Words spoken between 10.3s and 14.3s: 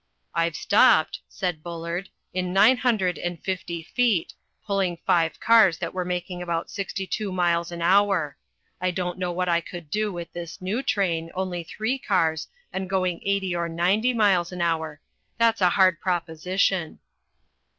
this new train, only three cars, and going eighty or ninety